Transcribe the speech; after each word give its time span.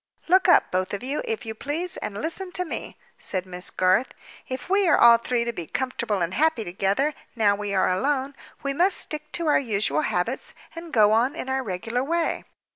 "Look 0.27 0.47
up, 0.47 0.71
both 0.71 0.95
of 0.95 1.03
you, 1.03 1.21
if 1.25 1.45
you 1.45 1.53
please, 1.53 1.95
and 1.97 2.17
listen 2.19 2.51
to 2.53 2.65
me," 2.65 2.97
said 3.19 3.45
Miss 3.45 3.69
Garth. 3.69 4.15
"If 4.47 4.67
we 4.67 4.87
are 4.87 4.97
all 4.97 5.19
three 5.19 5.43
to 5.45 5.53
be 5.53 5.67
comfortable 5.67 6.23
and 6.23 6.33
happy 6.33 6.63
together, 6.63 7.13
now 7.35 7.53
we 7.55 7.75
are 7.75 7.87
alone, 7.91 8.35
we 8.63 8.73
must 8.73 8.97
stick 8.97 9.31
to 9.33 9.45
our 9.45 9.59
usual 9.59 10.01
habits 10.01 10.55
and 10.75 10.91
go 10.91 11.11
on 11.11 11.35
in 11.35 11.49
our 11.49 11.61
regular 11.61 12.03
way. 12.03 12.45